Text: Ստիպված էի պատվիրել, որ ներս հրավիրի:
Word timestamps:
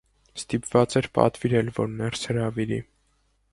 Ստիպված 0.39 0.95
էի 1.01 1.11
պատվիրել, 1.17 1.71
որ 1.81 1.93
ներս 2.01 2.25
հրավիրի: 2.33 2.83